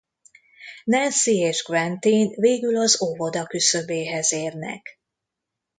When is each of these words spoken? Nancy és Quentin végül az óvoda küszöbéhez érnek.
Nancy 0.85 1.31
és 1.35 1.61
Quentin 1.61 2.33
végül 2.35 2.75
az 2.77 3.01
óvoda 3.01 3.45
küszöbéhez 3.45 4.31
érnek. 4.31 4.99